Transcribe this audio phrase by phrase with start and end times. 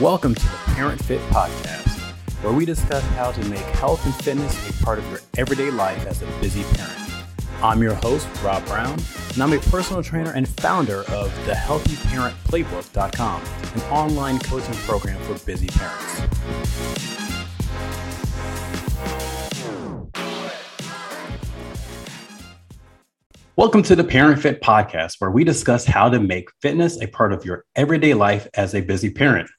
[0.00, 1.98] Welcome to the Parent Fit Podcast,
[2.44, 6.06] where we discuss how to make health and fitness a part of your everyday life
[6.06, 7.00] as a busy parent.
[7.64, 8.96] I'm your host, Rob Brown,
[9.32, 13.42] and I'm a personal trainer and founder of the HealthyParentPlaybook.com,
[13.74, 16.20] an online coaching program for busy parents.
[23.56, 27.32] Welcome to the Parent Fit Podcast, where we discuss how to make fitness a part
[27.32, 29.50] of your everyday life as a busy parent.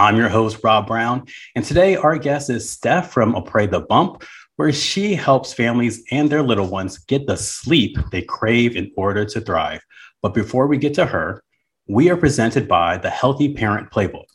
[0.00, 1.26] I'm your host, Rob Brown,
[1.56, 4.22] and today our guest is Steph from Après the Bump,
[4.54, 9.24] where she helps families and their little ones get the sleep they crave in order
[9.24, 9.80] to thrive.
[10.22, 11.42] But before we get to her,
[11.88, 14.26] we are presented by the Healthy Parent Playbook.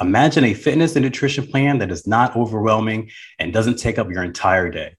[0.00, 4.24] Imagine a fitness and nutrition plan that is not overwhelming and doesn't take up your
[4.24, 4.96] entire day.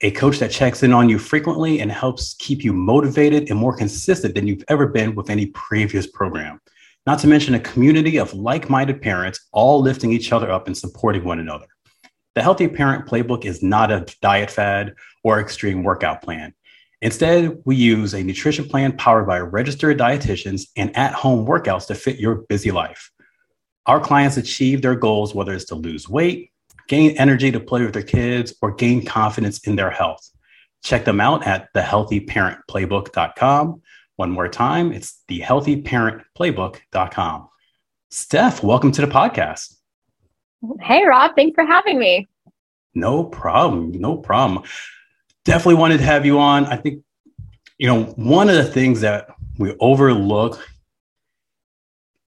[0.00, 3.76] A coach that checks in on you frequently and helps keep you motivated and more
[3.76, 6.60] consistent than you've ever been with any previous program
[7.06, 10.76] not to mention a community of like minded parents all lifting each other up and
[10.76, 11.66] supporting one another.
[12.34, 14.94] The Healthy Parent Playbook is not a diet fad
[15.24, 16.52] or extreme workout plan.
[17.00, 21.94] Instead, we use a nutrition plan powered by registered dietitians and at home workouts to
[21.94, 23.10] fit your busy life.
[23.86, 26.50] Our clients achieve their goals, whether it's to lose weight,
[26.88, 30.28] gain energy to play with their kids, or gain confidence in their health.
[30.82, 33.82] Check them out at thehealthyparentplaybook.com
[34.16, 37.48] one more time, it's the healthyparentplaybook.com.
[38.10, 39.76] Steph, welcome to the podcast.
[40.80, 41.32] Hey, Rob.
[41.36, 42.28] Thanks for having me.
[42.94, 43.92] No problem.
[43.92, 44.64] No problem.
[45.44, 46.64] Definitely wanted to have you on.
[46.64, 47.02] I think,
[47.78, 49.28] you know, one of the things that
[49.58, 50.66] we overlook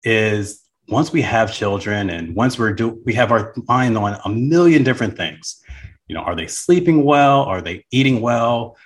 [0.04, 4.28] is once we have children and once we're do we have our mind on a
[4.28, 5.62] million different things.
[6.06, 7.42] You know, are they sleeping well?
[7.42, 8.76] Are they eating well?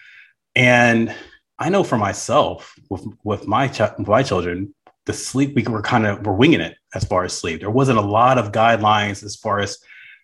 [0.54, 1.14] And
[1.58, 4.74] I know for myself with with my ch- my children,
[5.06, 7.60] the sleep we were kind of we're winging it as far as sleep.
[7.60, 9.78] There wasn't a lot of guidelines as far as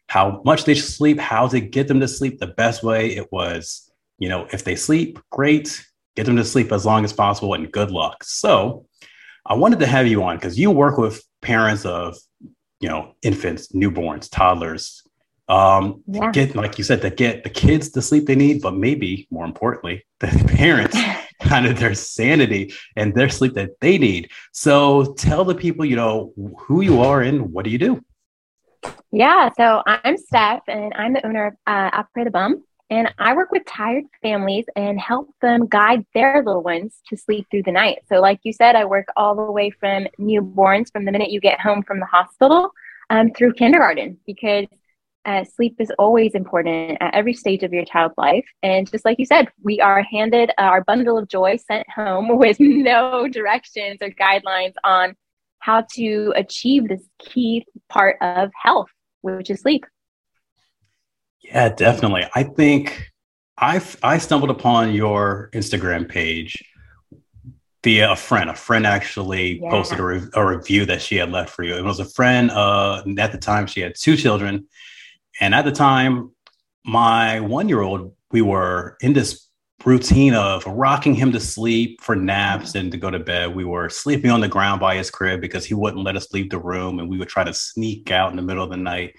[0.08, 3.08] how much they should sleep, how to get them to sleep the best way.
[3.16, 5.84] It was, you know, if they sleep, great,
[6.14, 8.22] get them to sleep as long as possible, and good luck.
[8.22, 8.86] So,
[9.46, 12.16] I wanted to have you on because you work with parents of,
[12.80, 15.02] you know, infants, newborns, toddlers,
[15.48, 16.30] um, yeah.
[16.30, 19.46] get like you said, to get the kids the sleep they need, but maybe more
[19.46, 20.26] importantly, the
[20.56, 20.98] parents
[21.42, 24.30] kind of their sanity and their sleep that they need.
[24.52, 28.04] So tell the people, you know, who you are and what do you do?
[29.10, 32.62] Yeah, so I'm Steph and I'm the owner of uh, Après the Bump.
[32.90, 37.46] And I work with tired families and help them guide their little ones to sleep
[37.50, 37.98] through the night.
[38.08, 41.40] So, like you said, I work all the way from newborns from the minute you
[41.40, 42.70] get home from the hospital
[43.10, 44.66] um, through kindergarten because
[45.28, 48.46] uh, sleep is always important at every stage of your child's life.
[48.62, 52.58] And just like you said, we are handed our bundle of joy sent home with
[52.58, 55.14] no directions or guidelines on
[55.58, 58.88] how to achieve this key part of health,
[59.20, 59.84] which is sleep.
[61.42, 62.24] Yeah, definitely.
[62.34, 63.10] I think
[63.58, 66.64] I I stumbled upon your Instagram page
[67.84, 68.48] via a friend.
[68.48, 69.70] A friend actually yeah.
[69.70, 71.76] posted a, re- a, review that she had left for you.
[71.76, 72.50] It was a friend.
[72.50, 74.66] Uh, at the time, she had two children,
[75.40, 76.32] and at the time,
[76.84, 79.48] my one year old, we were in this
[79.84, 83.54] routine of rocking him to sleep for naps and to go to bed.
[83.54, 86.50] We were sleeping on the ground by his crib because he wouldn't let us leave
[86.50, 86.98] the room.
[86.98, 89.14] And we would try to sneak out in the middle of the night.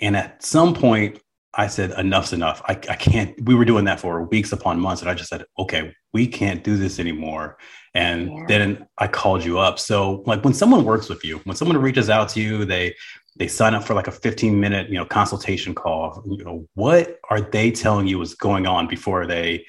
[0.00, 1.20] And at some point,
[1.54, 2.62] I said, enough's enough.
[2.66, 3.34] I, I can't.
[3.44, 5.02] We were doing that for weeks upon months.
[5.02, 7.58] And I just said, okay, we can't do this anymore.
[7.92, 8.44] And yeah.
[8.46, 9.80] then I called you up.
[9.80, 12.94] So, like when someone works with you, when someone reaches out to you, they
[13.40, 16.22] they sign up for like a 15 minute you know consultation call.
[16.26, 19.64] You know what are they telling you is going on before they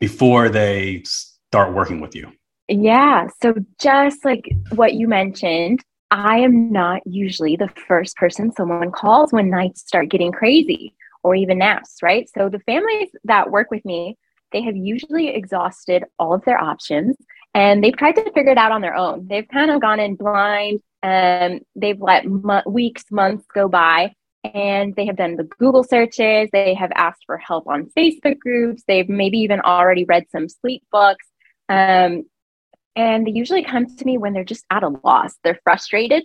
[0.00, 2.30] before they start working with you?
[2.68, 3.26] Yeah.
[3.42, 5.80] So just like what you mentioned
[6.12, 11.34] i am not usually the first person someone calls when nights start getting crazy or
[11.34, 12.28] even naps right?
[12.36, 14.16] So the families that work with me
[14.52, 17.16] they have usually exhausted all of their options
[17.54, 20.14] and they've tried to figure it out on their own they've kind of gone in
[20.14, 25.84] blind um, they've let mo- weeks, months go by, and they have done the Google
[25.84, 26.48] searches.
[26.52, 28.84] They have asked for help on Facebook groups.
[28.86, 31.26] They've maybe even already read some sleep books.
[31.68, 32.24] Um,
[32.94, 35.34] and they usually come to me when they're just at a loss.
[35.42, 36.24] They're frustrated,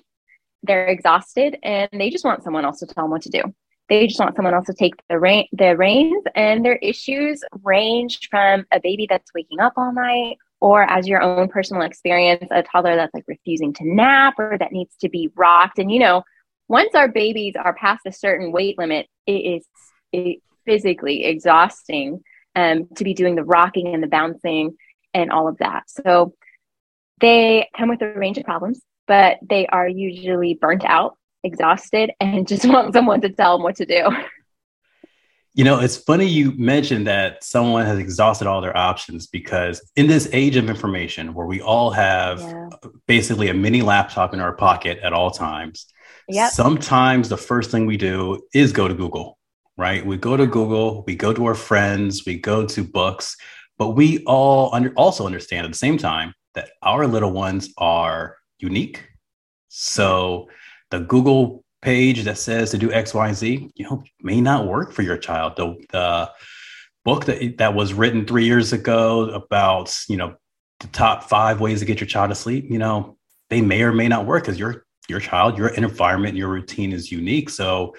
[0.64, 3.42] they're exhausted, and they just want someone else to tell them what to do.
[3.90, 8.28] They just want someone else to take the, rein- the reins, and their issues range
[8.30, 12.64] from a baby that's waking up all night or as your own personal experience, a
[12.64, 15.80] toddler that's like refusing to nap or that needs to be rocked.
[15.80, 16.24] And, you know,
[16.68, 19.66] once our babies are past a certain weight limit, it is
[20.12, 22.22] it physically exhausting
[22.56, 24.76] um, to be doing the rocking and the bouncing
[25.14, 25.84] and all of that.
[25.88, 26.34] So
[27.20, 28.82] they come with a range of problems.
[29.08, 33.78] but they are usually burnt out, exhausted, and just want someone to tell them what
[33.78, 34.10] to do.
[35.58, 40.06] You know, it's funny you mentioned that someone has exhausted all their options because in
[40.06, 42.70] this age of information where we all have yeah.
[43.08, 45.88] basically a mini laptop in our pocket at all times,
[46.28, 46.52] yep.
[46.52, 49.40] sometimes the first thing we do is go to Google,
[49.78, 50.06] right?
[50.06, 53.36] We go to Google, we go to our friends, we go to books,
[53.80, 58.38] but we all under, also understand at the same time that our little ones are
[58.60, 59.10] unique.
[59.70, 60.50] So
[60.92, 64.68] the Google page that says to do X, Y, and Z, you know, may not
[64.68, 65.56] work for your child.
[65.56, 66.32] The, the
[67.06, 70.36] book that, that was written three years ago about, you know,
[70.80, 73.18] the top five ways to get your child to sleep, you know,
[73.50, 77.12] they may or may not work because your your child, your environment, your routine is
[77.12, 77.50] unique.
[77.50, 77.96] So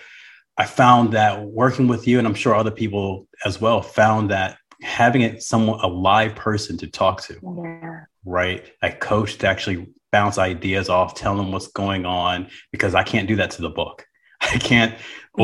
[0.58, 4.58] I found that working with you, and I'm sure other people as well, found that
[4.82, 8.04] having it someone a live person to talk to, yeah.
[8.24, 8.70] right?
[8.82, 13.28] A coach to actually bounce ideas off, tell them what's going on because I can't
[13.28, 14.06] do that to the book.
[14.40, 14.94] I can't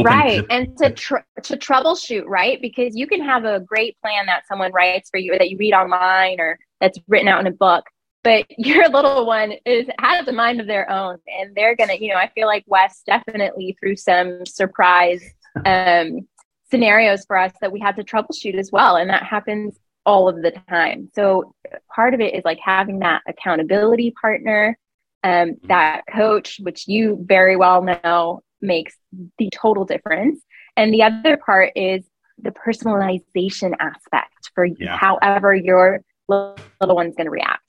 [0.03, 4.47] right and to tr- to troubleshoot right because you can have a great plan that
[4.47, 7.53] someone writes for you or that you read online or that's written out in a
[7.53, 7.85] book
[8.23, 12.09] but your little one is has a mind of their own and they're gonna you
[12.09, 15.23] know i feel like wes definitely threw some surprise
[15.67, 16.27] um,
[16.71, 20.43] scenarios for us that we had to troubleshoot as well and that happens all of
[20.43, 21.11] the time.
[21.15, 21.55] So
[21.95, 24.79] part of it is like having that accountability partner,
[25.23, 25.67] um, mm-hmm.
[25.69, 28.95] that coach, which you very well know makes
[29.39, 30.43] the total difference.
[30.77, 32.05] And the other part is
[32.39, 34.97] the personalization aspect for yeah.
[34.97, 37.63] however your little one's going to react.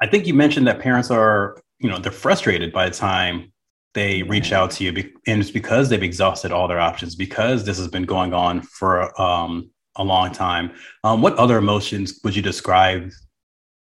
[0.00, 3.52] I think you mentioned that parents are, you know, they're frustrated by the time
[3.94, 4.90] they reach out to you,
[5.26, 9.20] and it's because they've exhausted all their options because this has been going on for
[9.20, 10.72] um, a long time.
[11.04, 13.10] Um, what other emotions would you describe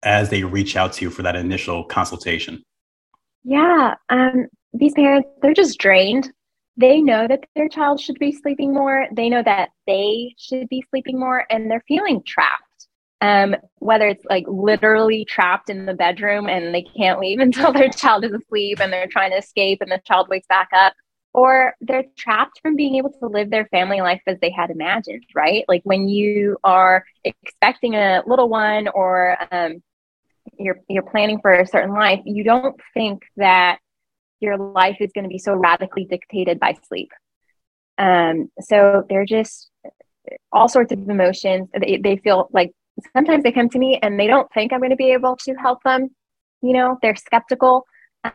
[0.03, 2.63] as they reach out to you for that initial consultation?
[3.45, 6.33] Yeah, um, these parents, they're just drained.
[6.77, 9.07] They know that their child should be sleeping more.
[9.13, 12.65] They know that they should be sleeping more, and they're feeling trapped.
[13.23, 17.91] Um, whether it's like literally trapped in the bedroom and they can't leave until their
[17.91, 20.95] child is asleep and they're trying to escape and the child wakes back up,
[21.33, 25.25] or they're trapped from being able to live their family life as they had imagined,
[25.35, 25.65] right?
[25.69, 29.83] Like when you are expecting a little one or um,
[30.59, 33.79] you're you're planning for a certain life, you don't think that
[34.41, 37.11] your life is going to be so radically dictated by sleep.
[37.99, 39.71] Um, so they're just
[40.53, 41.69] all sorts of emotions.
[41.79, 42.73] They, they feel like
[43.15, 45.55] sometimes they come to me and they don't think I'm going to be able to
[45.55, 46.09] help them.
[46.63, 47.85] You know, they're skeptical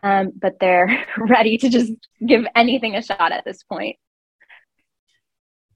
[0.02, 1.92] um, but they're ready to just
[2.24, 3.96] give anything a shot at this point.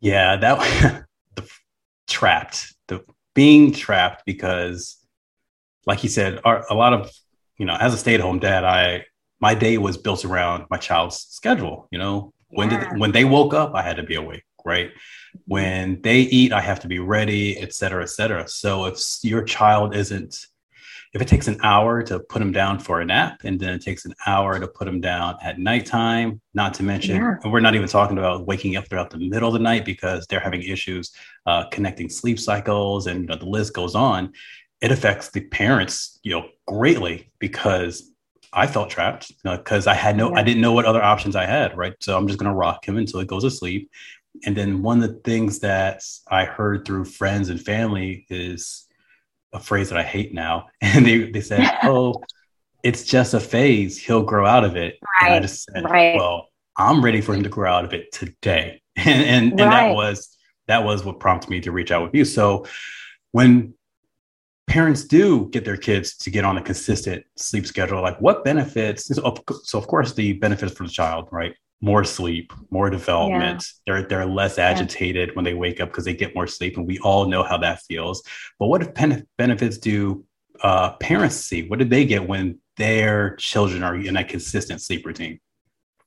[0.01, 1.49] Yeah, that the
[2.09, 3.05] trapped, the
[3.35, 4.97] being trapped because,
[5.87, 7.11] like you said, our, a lot of
[7.59, 9.05] you know, as a stay-at-home dad, I
[9.41, 11.89] my day was built around my child's schedule.
[11.91, 12.91] You know, when yeah.
[12.91, 14.45] did when they woke up, I had to be awake.
[14.65, 14.91] Right,
[15.47, 18.49] when they eat, I have to be ready, et cetera, et cetera.
[18.49, 20.47] So if your child isn't
[21.13, 23.83] if it takes an hour to put them down for a nap and then it
[23.83, 27.35] takes an hour to put them down at nighttime, not to mention, yeah.
[27.43, 30.25] and we're not even talking about waking up throughout the middle of the night because
[30.27, 31.11] they're having issues
[31.47, 34.33] uh, connecting sleep cycles and you know, the list goes on.
[34.81, 38.13] It affects the parents, you know, greatly because
[38.53, 40.39] I felt trapped because you know, I had no, yeah.
[40.39, 41.95] I didn't know what other options I had, right?
[42.01, 43.91] So I'm just going to rock him until he goes to sleep.
[44.47, 48.87] And then one of the things that I heard through friends and family is
[49.53, 50.69] a phrase that I hate now.
[50.81, 52.23] And they, they said, Oh,
[52.83, 53.99] it's just a phase.
[53.99, 54.99] He'll grow out of it.
[55.21, 55.29] Right.
[55.29, 56.17] And I just said, right.
[56.17, 58.81] Well, I'm ready for him to grow out of it today.
[58.97, 59.89] and and, and right.
[59.89, 62.25] that was that was what prompted me to reach out with you.
[62.25, 62.67] So
[63.33, 63.75] when
[64.69, 69.07] parents do get their kids to get on a consistent sleep schedule, like what benefits?
[69.07, 71.55] So of, so of course the benefits for the child, right?
[71.81, 73.65] More sleep, more development.
[73.87, 73.95] Yeah.
[73.95, 75.35] They're they're less agitated yeah.
[75.35, 77.83] when they wake up because they get more sleep, and we all know how that
[77.83, 78.23] feels.
[78.59, 80.25] But what if benefits do
[80.63, 81.69] uh, parents see?
[81.69, 85.41] What did they get when their children are in a consistent sleep routine?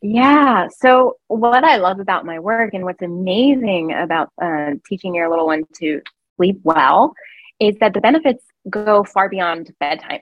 [0.02, 0.68] Yeah.
[0.80, 5.46] So what I love about my work and what's amazing about uh, teaching your little
[5.46, 6.02] one to
[6.36, 7.14] sleep well
[7.60, 10.20] is that the benefits go far beyond bedtime.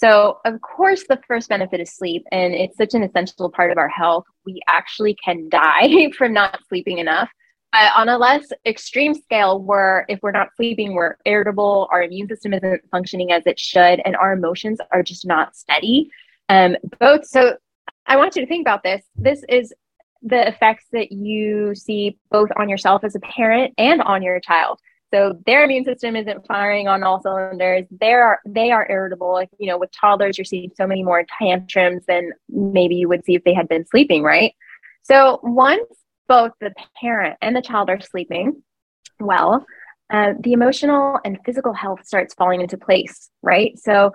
[0.00, 3.76] So, of course, the first benefit is sleep, and it's such an essential part of
[3.76, 4.24] our health.
[4.46, 7.28] We actually can die from not sleeping enough.
[7.72, 12.28] But on a less extreme scale, where if we're not sleeping, we're irritable, our immune
[12.28, 16.10] system isn't functioning as it should, and our emotions are just not steady.
[16.48, 17.26] Um, both.
[17.26, 17.58] So,
[18.06, 19.02] I want you to think about this.
[19.16, 19.74] This is
[20.22, 24.80] the effects that you see both on yourself as a parent and on your child.
[25.12, 27.86] So their immune system isn't firing on all cylinders.
[27.90, 29.32] They're they are irritable.
[29.32, 33.24] Like, you know, with toddlers, you're seeing so many more tantrums than maybe you would
[33.24, 34.54] see if they had been sleeping, right?
[35.02, 35.82] So once
[36.28, 38.62] both the parent and the child are sleeping
[39.20, 39.66] well,
[40.10, 43.78] uh, the emotional and physical health starts falling into place, right?
[43.78, 44.12] So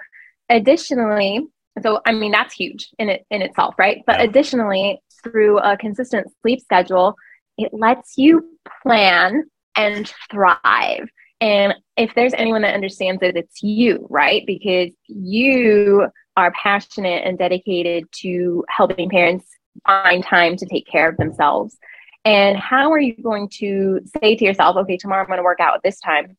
[0.49, 1.45] additionally,
[1.81, 4.03] so I mean that's huge in it in itself, right?
[4.05, 4.25] But yeah.
[4.25, 7.15] additionally, through a consistent sleep schedule,
[7.57, 9.43] it lets you plan
[9.75, 11.09] and thrive.
[11.41, 14.43] And if there's anyone that understands it, it's you, right?
[14.45, 19.45] Because you are passionate and dedicated to helping parents
[19.85, 21.77] find time to take care of themselves.
[22.23, 25.59] And how are you going to say to yourself, okay, tomorrow I'm going to work
[25.59, 26.37] out at this time?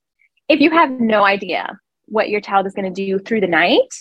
[0.48, 3.92] If you have no idea what your child is going to do through the night,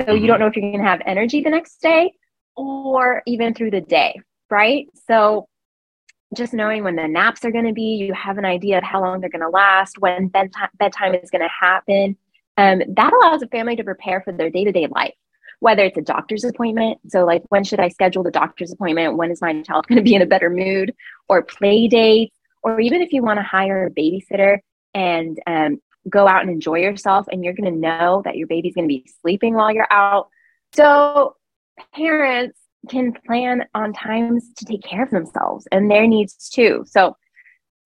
[0.00, 0.22] so mm-hmm.
[0.22, 2.12] you don't know if you're going to have energy the next day
[2.56, 4.20] or even through the day,
[4.50, 4.86] right?
[5.08, 5.48] So
[6.34, 9.00] just knowing when the naps are going to be, you have an idea of how
[9.00, 12.16] long they're going to last, when bedtime, bedtime is going to happen.
[12.56, 15.14] Um, that allows a family to prepare for their day to day life,
[15.60, 16.98] whether it's a doctor's appointment.
[17.08, 19.16] So, like, when should I schedule the doctor's appointment?
[19.16, 20.94] When is my child going to be in a better mood?
[21.28, 22.34] Or play dates?
[22.62, 24.58] Or even if you want to hire a babysitter
[24.94, 28.74] and um, go out and enjoy yourself, and you're going to know that your baby's
[28.74, 30.28] going to be sleeping while you're out.
[30.74, 31.36] So,
[31.94, 32.58] parents,
[32.88, 36.84] can plan on times to take care of themselves and their needs too.
[36.86, 37.16] So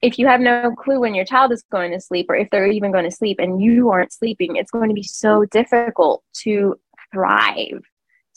[0.03, 2.67] if you have no clue when your child is going to sleep or if they're
[2.67, 6.77] even going to sleep and you aren't sleeping, it's going to be so difficult to
[7.13, 7.83] thrive,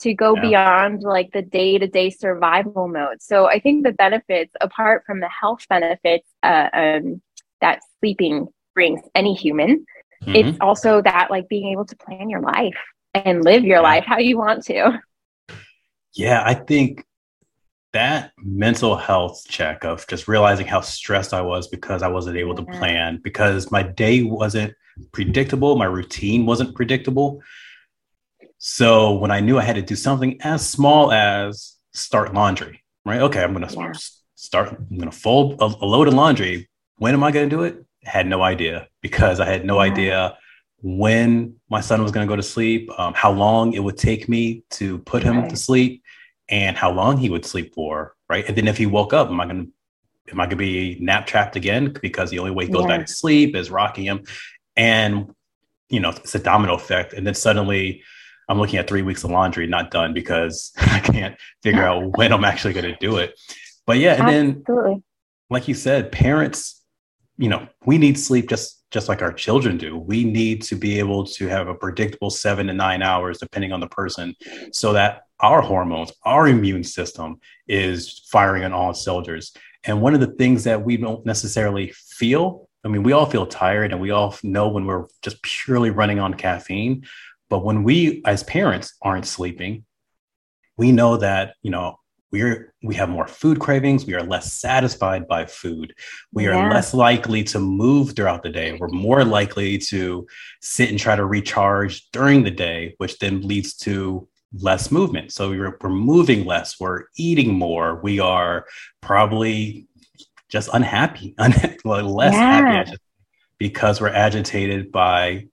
[0.00, 0.40] to go yeah.
[0.40, 3.20] beyond like the day to day survival mode.
[3.20, 7.22] So I think the benefits, apart from the health benefits uh, um,
[7.60, 9.84] that sleeping brings any human,
[10.22, 10.34] mm-hmm.
[10.34, 12.78] it's also that like being able to plan your life
[13.14, 13.82] and live your yeah.
[13.82, 14.98] life how you want to.
[16.14, 17.04] Yeah, I think
[17.92, 22.54] that mental health check of just realizing how stressed I was because I wasn't able
[22.54, 24.74] to plan, because my day wasn't
[25.12, 27.42] predictable, my routine wasn't predictable.
[28.58, 33.22] So when I knew I had to do something as small as start laundry, right?
[33.22, 33.92] Okay, I'm going to yeah.
[34.34, 36.68] start, I'm going to fold a, a, load of laundry.
[36.98, 37.84] When am I going to do it?
[38.04, 39.90] Had no idea because I had no yeah.
[39.90, 40.38] idea
[40.82, 44.28] when my son was going to go to sleep, um, how long it would take
[44.28, 45.50] me to put him right.
[45.50, 46.02] to sleep,
[46.48, 48.46] and how long he would sleep for, right?
[48.46, 50.96] And then if he woke up, am I going to am I going to be
[51.00, 52.98] nap trapped again because the only way he goes yeah.
[52.98, 54.24] back to sleep is rocking him,
[54.76, 55.34] and
[55.88, 58.02] you know it's a domino effect, and then suddenly.
[58.48, 62.32] I'm looking at three weeks of laundry not done because I can't figure out when
[62.32, 63.38] I'm actually going to do it.
[63.86, 64.90] But yeah, and Absolutely.
[64.94, 65.04] then
[65.50, 66.82] like you said, parents,
[67.36, 69.96] you know, we need sleep just just like our children do.
[69.96, 73.80] We need to be able to have a predictable seven to nine hours, depending on
[73.80, 74.34] the person,
[74.72, 79.52] so that our hormones, our immune system is firing on all cylinders.
[79.84, 83.46] And one of the things that we don't necessarily feel, I mean, we all feel
[83.46, 87.06] tired and we all know when we're just purely running on caffeine.
[87.48, 89.84] But when we, as parents, aren't sleeping,
[90.76, 91.99] we know that, you know,
[92.32, 94.06] we're we have more food cravings.
[94.06, 95.94] We are less satisfied by food.
[96.32, 96.70] We are yeah.
[96.70, 98.76] less likely to move throughout the day.
[98.78, 100.26] We're more likely to
[100.60, 105.32] sit and try to recharge during the day which then leads to less movement.
[105.32, 106.78] So we're, we're moving less.
[106.80, 108.00] We're eating more.
[108.02, 108.66] We are
[109.00, 109.86] probably
[110.48, 111.34] just unhappy
[111.84, 112.60] less yeah.
[112.60, 112.96] happy
[113.58, 115.46] because we're agitated by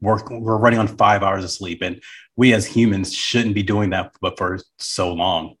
[0.00, 1.82] work we're running on five hours of sleep.
[1.82, 2.00] And
[2.36, 5.56] we as humans shouldn't be doing that but for so long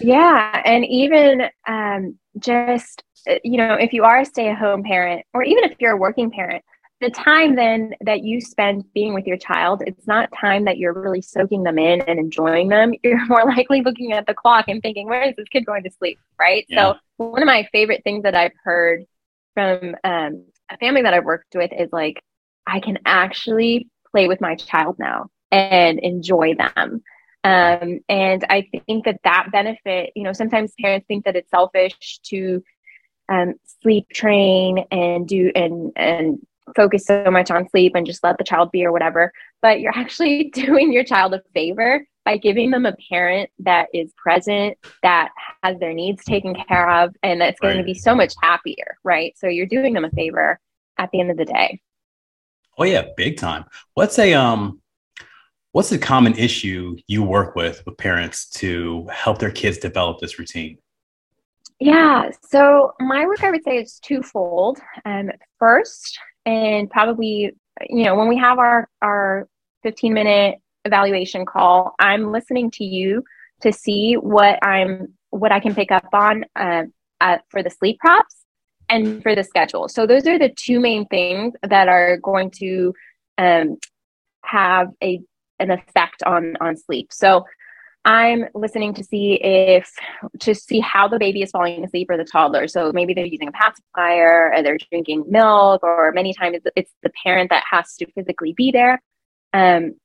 [0.00, 0.62] yeah.
[0.64, 5.24] And even um, just, uh, you know, if you are a stay at home parent,
[5.34, 6.64] or even if you're a working parent,
[7.00, 10.92] the time then that you spend being with your child, it's not time that you're
[10.92, 12.92] really soaking them in and enjoying them.
[13.02, 15.90] You're more likely looking at the clock and thinking, where is this kid going to
[15.90, 16.18] sleep?
[16.38, 16.66] Right.
[16.68, 16.92] Yeah.
[16.92, 19.04] So, one of my favorite things that I've heard
[19.54, 22.22] from um, a family that I've worked with is like,
[22.66, 27.02] I can actually play with my child now and enjoy them.
[27.42, 32.18] Um, and I think that that benefit, you know, sometimes parents think that it's selfish
[32.24, 32.62] to
[33.30, 36.38] um, sleep train and do and and
[36.76, 39.32] focus so much on sleep and just let the child be or whatever.
[39.62, 44.12] But you're actually doing your child a favor by giving them a parent that is
[44.16, 45.30] present, that
[45.62, 49.32] has their needs taken care of, and that's going to be so much happier, right?
[49.38, 50.60] So you're doing them a favor
[50.98, 51.80] at the end of the day.
[52.78, 53.64] Oh yeah, big time.
[53.94, 54.80] What's a um
[55.72, 60.38] What's the common issue you work with with parents to help their kids develop this
[60.38, 60.78] routine?
[61.78, 64.80] Yeah, so my work, I would say, is twofold.
[65.04, 67.52] Um, first, and probably,
[67.88, 69.48] you know, when we have our our
[69.84, 73.24] 15 minute evaluation call, I'm listening to you
[73.62, 76.84] to see what I'm what I can pick up on uh,
[77.20, 78.44] uh, for the sleep props,
[78.88, 79.88] and for the schedule.
[79.88, 82.92] So those are the two main things that are going to
[83.38, 83.78] um,
[84.42, 85.20] have a
[85.60, 87.12] an effect on on sleep.
[87.12, 87.44] So
[88.04, 89.92] I'm listening to see if
[90.40, 92.66] to see how the baby is falling asleep or the toddler.
[92.66, 97.10] So maybe they're using a pacifier or they're drinking milk, or many times it's the
[97.22, 99.02] parent that has to physically be there.
[99.52, 99.96] Um,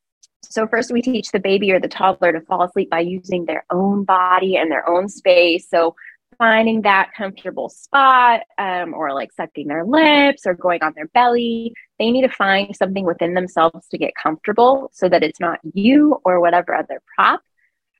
[0.44, 3.66] so first we teach the baby or the toddler to fall asleep by using their
[3.72, 5.68] own body and their own space.
[5.70, 5.96] So
[6.38, 11.74] finding that comfortable spot um, or like sucking their lips or going on their belly.
[12.00, 16.20] They need to find something within themselves to get comfortable so that it's not you
[16.25, 17.42] or whatever other prop.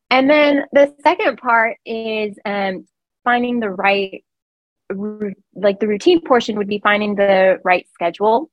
[0.10, 2.86] And then the second part is um,
[3.24, 4.24] finding the right,
[5.56, 8.52] like the routine portion would be finding the right schedule.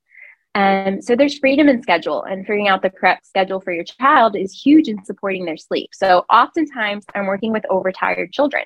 [0.55, 4.37] Um, so there's freedom in schedule, and figuring out the correct schedule for your child
[4.37, 5.91] is huge in supporting their sleep.
[5.95, 8.65] So oftentimes I'm working with overtired children,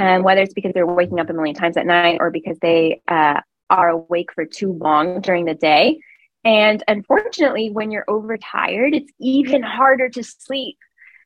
[0.00, 3.02] and whether it's because they're waking up a million times at night or because they
[3.06, 3.38] uh,
[3.68, 6.00] are awake for too long during the day.
[6.42, 10.78] And unfortunately, when you're overtired, it's even harder to sleep.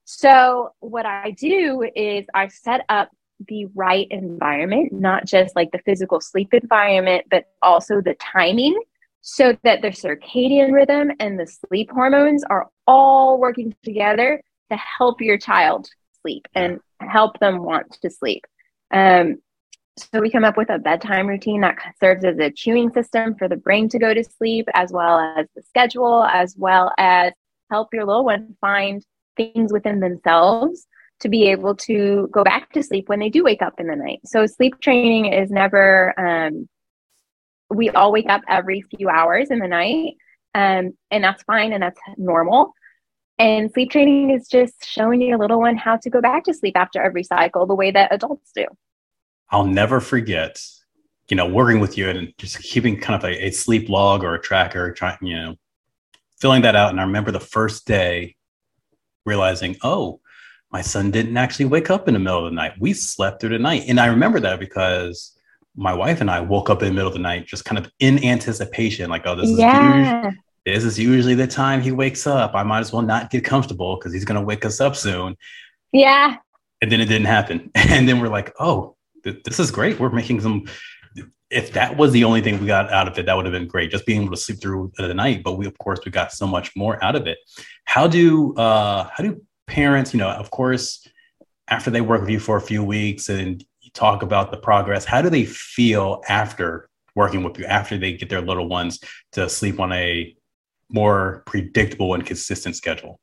[0.05, 3.11] So, what I do is I set up
[3.47, 8.77] the right environment, not just like the physical sleep environment, but also the timing
[9.21, 15.21] so that the circadian rhythm and the sleep hormones are all working together to help
[15.21, 15.89] your child
[16.23, 18.45] sleep and help them want to sleep.
[18.95, 19.39] Um,
[19.97, 23.49] so we come up with a bedtime routine that serves as a cueing system for
[23.49, 27.33] the brain to go to sleep, as well as the schedule, as well as
[27.71, 29.05] help your little one find
[29.37, 30.87] things within themselves
[31.21, 33.97] to be able to go back to sleep when they do wake up in the
[33.97, 34.21] night.
[34.25, 36.69] So sleep training is never, um,
[37.71, 40.15] we all wake up every few hours in the night,
[40.55, 42.75] um, and that's fine and that's normal.
[43.39, 46.77] And sleep training is just showing your little one how to go back to sleep
[46.77, 48.67] after every cycle the way that adults do.
[49.55, 50.61] I'll never forget,
[51.29, 54.35] you know, working with you and just keeping kind of a, a sleep log or
[54.35, 55.55] a tracker, trying, you know,
[56.41, 56.91] filling that out.
[56.91, 58.35] And I remember the first day
[59.25, 60.21] realizing, oh,
[60.73, 62.73] my son didn't actually wake up in the middle of the night.
[62.81, 63.85] We slept through the night.
[63.87, 65.39] And I remember that because
[65.77, 67.89] my wife and I woke up in the middle of the night, just kind of
[68.01, 70.17] in anticipation, like, oh, this is yeah.
[70.17, 72.57] usually, this is usually the time he wakes up.
[72.57, 75.37] I might as well not get comfortable because he's going to wake us up soon.
[75.93, 76.39] Yeah.
[76.83, 77.71] And then it didn't happen.
[77.77, 79.99] And then we're like, oh, this is great.
[79.99, 80.67] We're making some.
[81.51, 83.69] If that was the only thing we got out of it, that would have been
[83.69, 83.91] great.
[83.91, 85.43] Just being able to sleep through the night.
[85.45, 87.39] But we, of course, we got so much more out of it.
[87.85, 91.07] How do uh, how do parents, you know, of course,
[91.69, 95.05] after they work with you for a few weeks and you talk about the progress,
[95.05, 99.01] how do they feel after working with you, after they get their little ones
[99.33, 100.35] to sleep on a
[100.91, 103.21] more predictable and consistent schedule?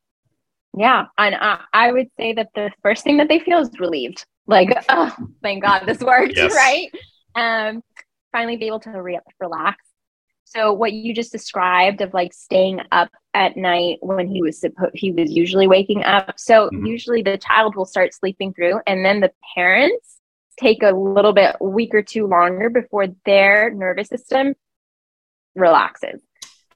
[0.78, 4.26] Yeah, and I, I would say that the first thing that they feel is relieved.
[4.48, 6.54] Like, oh, thank God this worked, yes.
[6.54, 6.90] right?
[7.36, 7.84] Um,
[8.32, 9.78] finally be able to re- relax
[10.52, 14.92] so what you just described of like staying up at night when he was supposed
[14.94, 16.34] he was usually waking up.
[16.38, 16.86] So mm-hmm.
[16.86, 20.20] usually the child will start sleeping through and then the parents
[20.60, 24.54] take a little bit week or two longer before their nervous system
[25.56, 26.22] relaxes.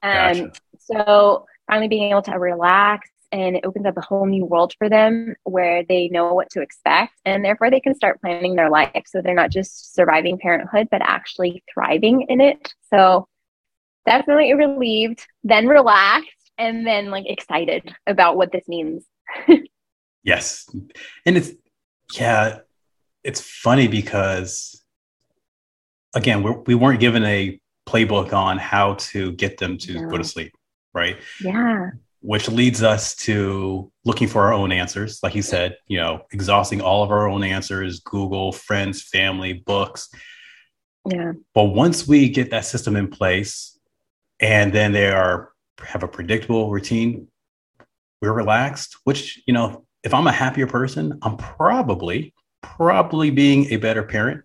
[0.02, 0.52] Um gotcha.
[0.78, 4.88] so finally being able to relax and it opens up a whole new world for
[4.88, 9.02] them where they know what to expect and therefore they can start planning their life
[9.06, 13.26] so they're not just surviving parenthood but actually thriving in it so
[14.06, 19.04] definitely relieved, then relaxed, and then like excited about what this means.
[20.22, 20.66] yes.
[21.26, 21.50] And it's,
[22.14, 22.60] yeah,
[23.22, 24.82] it's funny because,
[26.14, 30.08] again, we're, we were not given a playbook on how to get them to no.
[30.08, 30.54] go to sleep,
[30.94, 31.18] right?
[31.42, 31.90] Yeah.
[32.26, 35.20] Which leads us to looking for our own answers.
[35.22, 40.08] Like you said, you know, exhausting all of our own answers Google, friends, family, books.
[41.08, 41.32] Yeah.
[41.54, 43.76] But once we get that system in place,
[44.40, 47.28] and then they are have a predictable routine
[48.22, 53.76] we're relaxed which you know if i'm a happier person i'm probably probably being a
[53.76, 54.42] better parent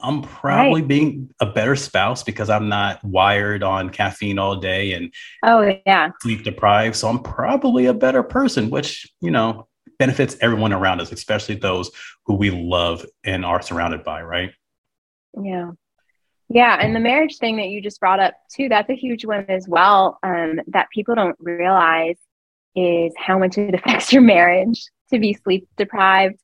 [0.00, 0.88] i'm probably right.
[0.88, 5.12] being a better spouse because i'm not wired on caffeine all day and
[5.44, 9.66] oh yeah sleep deprived so i'm probably a better person which you know
[9.98, 11.90] benefits everyone around us especially those
[12.26, 14.52] who we love and are surrounded by right
[15.42, 15.70] yeah
[16.50, 19.44] yeah, and the marriage thing that you just brought up too, that's a huge one
[19.48, 20.18] as well.
[20.22, 22.16] Um, that people don't realize
[22.74, 26.38] is how much it affects your marriage to be sleep deprived,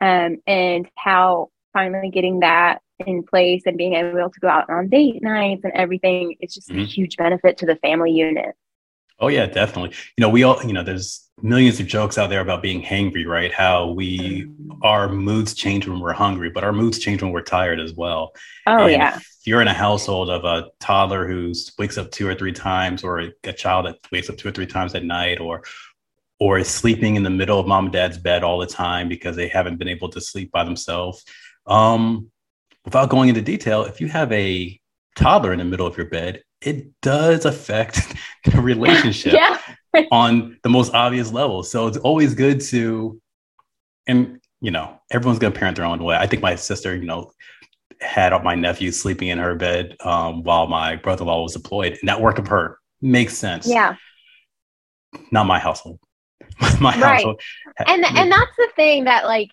[0.00, 4.88] um, and how finally getting that in place and being able to go out on
[4.88, 6.80] date nights and everything is just mm-hmm.
[6.80, 8.54] a huge benefit to the family unit.
[9.20, 9.96] Oh yeah, definitely.
[10.16, 13.26] You know, we all, you know, there's millions of jokes out there about being hangry,
[13.26, 13.52] right?
[13.52, 14.48] How we
[14.82, 18.32] our moods change when we're hungry, but our moods change when we're tired as well.
[18.66, 19.16] Oh and yeah.
[19.16, 23.02] If you're in a household of a toddler who wakes up two or three times,
[23.02, 25.62] or a child that wakes up two or three times at night, or
[26.38, 29.34] or is sleeping in the middle of mom and dad's bed all the time because
[29.34, 31.24] they haven't been able to sleep by themselves.
[31.66, 32.30] Um,
[32.88, 34.80] without going into detail, if you have a
[35.14, 38.14] toddler in the middle of your bed, it does affect
[38.46, 39.58] the relationship yeah.
[40.10, 41.62] on the most obvious level.
[41.62, 43.20] So it's always good to,
[44.06, 46.16] and you know, everyone's gonna parent their own way.
[46.16, 47.30] I think my sister, you know,
[48.00, 52.22] had my nephew sleeping in her bed um, while my brother-in-law was deployed, and that
[52.22, 52.78] worked for her.
[53.02, 53.68] Makes sense.
[53.68, 53.96] Yeah.
[55.30, 56.00] Not my household.
[56.80, 57.16] my right.
[57.16, 57.40] household.
[57.86, 59.50] And and that's the thing that like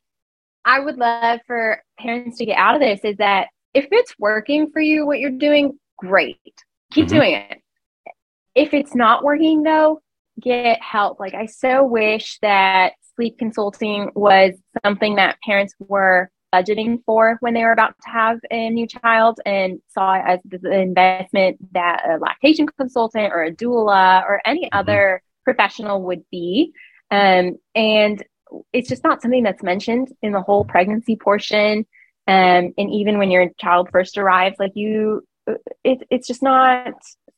[0.65, 4.71] I would love for parents to get out of this is that if it's working
[4.71, 6.39] for you, what you're doing, great
[6.91, 7.15] keep mm-hmm.
[7.15, 7.61] doing it.
[8.55, 10.01] If it's not working though,
[10.39, 11.19] get help.
[11.19, 17.53] Like I so wish that sleep consulting was something that parents were budgeting for when
[17.53, 22.07] they were about to have a new child and saw it as the investment that
[22.09, 24.79] a lactation consultant or a doula or any mm-hmm.
[24.79, 26.71] other professional would be.
[27.11, 28.23] Um, and
[28.73, 31.85] it's just not something that's mentioned in the whole pregnancy portion.
[32.27, 35.23] Um, and even when your child first arrives, like you
[35.83, 36.93] it, it's just not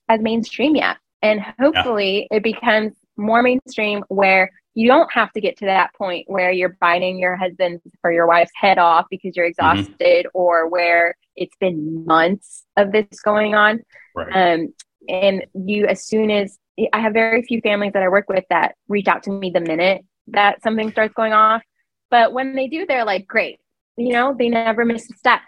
[0.07, 0.97] as mainstream yet.
[1.21, 2.37] And hopefully yeah.
[2.37, 6.77] it becomes more mainstream where you don't have to get to that point where you're
[6.79, 9.79] biting your husband's or your wife's head off because you're mm-hmm.
[9.79, 10.37] exhausted mm-hmm.
[10.37, 13.79] or where it's been months of this going on.
[14.15, 14.53] Right.
[14.53, 14.73] Um,
[15.09, 16.57] and you, as soon as
[16.93, 19.61] I have very few families that I work with that reach out to me the
[19.61, 21.61] minute that something starts going off.
[22.09, 23.59] But when they do, they're like, great.
[23.97, 25.41] You know, they never miss a step.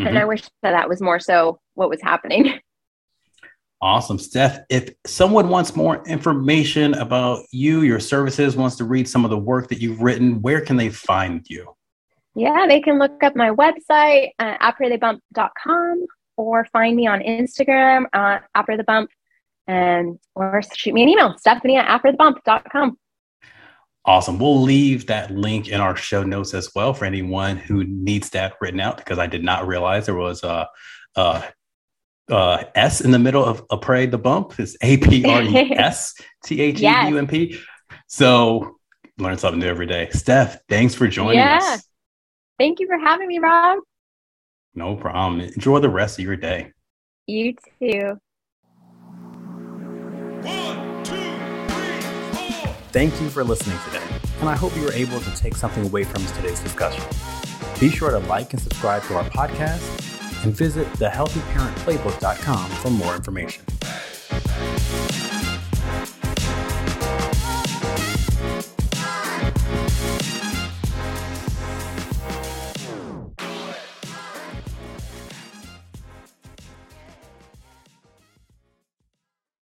[0.00, 0.08] Mm-hmm.
[0.08, 2.58] And I wish that that was more so what was happening.
[3.84, 4.18] Awesome.
[4.18, 9.30] Steph, if someone wants more information about you, your services, wants to read some of
[9.30, 11.74] the work that you've written, where can they find you?
[12.34, 16.06] Yeah, they can look up my website at apresthebump.com
[16.38, 19.08] or find me on Instagram at apresthebump
[19.66, 22.96] and or shoot me an email, Stephanie at apresthebump.com.
[24.06, 24.38] Awesome.
[24.38, 28.54] We'll leave that link in our show notes as well for anyone who needs that
[28.60, 30.68] written out because I did not realize there was a,
[31.16, 31.44] a,
[32.28, 34.60] a S in the middle of Apres the Bump.
[34.60, 36.14] It's A P R E S
[36.44, 37.58] T H E U M P.
[38.06, 38.76] So
[39.16, 40.10] learn something new every day.
[40.10, 41.60] Steph, thanks for joining yeah.
[41.62, 41.88] us.
[42.58, 43.78] Thank you for having me, Rob.
[44.74, 45.40] No problem.
[45.40, 46.72] Enjoy the rest of your day.
[47.26, 48.20] You too.
[52.94, 54.04] Thank you for listening today,
[54.38, 57.02] and I hope you were able to take something away from today's discussion.
[57.80, 63.64] Be sure to like and subscribe to our podcast and visit thehealthyparentplaybook.com for more information.